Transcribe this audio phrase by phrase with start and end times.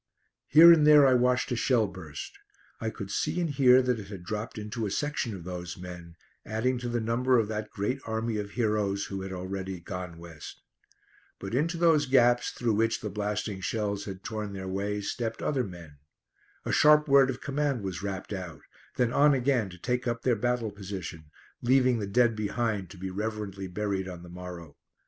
[0.47, 2.39] Here and there I watched a shell burst.
[2.79, 6.15] I could see and hear that it had dropped into a section of those men,
[6.43, 10.63] adding to the number of that great army of heroes who had already "gone West."
[11.37, 15.63] But into those gaps, through which the blasting shells had torn their way, stepped other
[15.63, 15.99] men.
[16.65, 18.61] A sharp word of command was rapped out,
[18.95, 21.25] then on again to take up their battle position,
[21.61, 24.77] leaving the dead behind to be reverently buried on the morrow.